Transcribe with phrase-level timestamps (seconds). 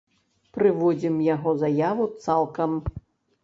[0.57, 2.71] Прыводзім яго заяву цалкам.